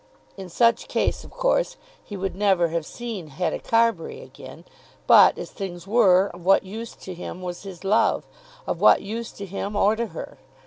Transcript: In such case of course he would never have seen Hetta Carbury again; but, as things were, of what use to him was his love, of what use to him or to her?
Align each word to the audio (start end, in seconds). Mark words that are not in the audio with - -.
In 0.35 0.49
such 0.49 0.87
case 0.87 1.23
of 1.23 1.29
course 1.29 1.77
he 2.03 2.17
would 2.17 2.35
never 2.35 2.69
have 2.69 2.87
seen 2.87 3.27
Hetta 3.27 3.59
Carbury 3.59 4.19
again; 4.21 4.65
but, 5.05 5.37
as 5.37 5.51
things 5.51 5.85
were, 5.85 6.31
of 6.33 6.43
what 6.43 6.63
use 6.65 6.95
to 6.95 7.13
him 7.13 7.43
was 7.43 7.61
his 7.61 7.83
love, 7.83 8.23
of 8.65 8.81
what 8.81 9.03
use 9.03 9.31
to 9.33 9.45
him 9.45 9.75
or 9.75 9.95
to 9.95 10.07
her? 10.07 10.39